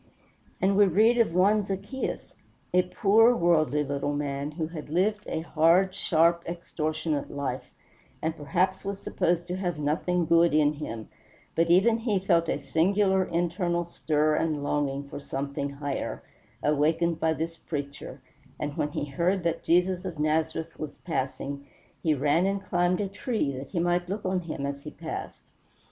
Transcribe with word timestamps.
And 0.59 0.75
we 0.77 0.85
read 0.87 1.19
of 1.19 1.35
one 1.35 1.63
Zaccheus, 1.63 2.33
a 2.73 2.81
poor 2.81 3.35
worldly 3.35 3.83
little 3.83 4.15
man, 4.15 4.49
who 4.53 4.65
had 4.65 4.89
lived 4.89 5.27
a 5.27 5.41
hard, 5.41 5.93
sharp, 5.93 6.41
extortionate 6.47 7.29
life, 7.29 7.65
and 8.19 8.35
perhaps 8.35 8.83
was 8.83 8.97
supposed 8.97 9.45
to 9.45 9.57
have 9.57 9.77
nothing 9.77 10.25
good 10.25 10.55
in 10.55 10.73
him; 10.73 11.07
but 11.53 11.69
even 11.69 11.99
he 11.99 12.17
felt 12.17 12.49
a 12.49 12.57
singular 12.57 13.25
internal 13.25 13.85
stir 13.85 14.33
and 14.33 14.63
longing 14.63 15.07
for 15.07 15.19
something 15.19 15.69
higher, 15.69 16.23
awakened 16.63 17.19
by 17.19 17.31
this 17.33 17.55
preacher, 17.57 18.23
and 18.59 18.77
when 18.77 18.89
he 18.93 19.05
heard 19.05 19.43
that 19.43 19.63
Jesus 19.63 20.03
of 20.03 20.17
Nazareth 20.17 20.79
was 20.79 20.97
passing 20.97 21.67
he 22.01 22.15
ran 22.15 22.47
and 22.47 22.65
climbed 22.65 23.01
a 23.01 23.07
tree 23.07 23.55
that 23.55 23.69
he 23.69 23.77
might 23.79 24.09
look 24.09 24.25
on 24.25 24.39
him 24.39 24.65
as 24.65 24.81
he 24.81 24.89
passed. 24.89 25.43